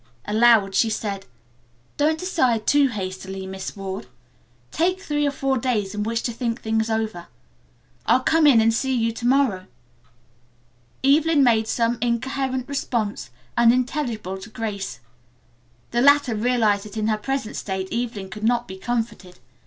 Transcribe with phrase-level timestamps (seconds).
[0.25, 1.27] Aloud she said:
[1.97, 4.07] "Don't decide too hastily, Miss Ward.
[4.71, 7.27] Take three or four days in which to think things over.
[8.07, 9.67] I'll come in and see you to morrow."
[11.03, 15.01] Evelyn made some incoherent response, unintelligible to Grace.
[15.91, 19.37] The latter realized that in her present state Evelyn could not be comforted.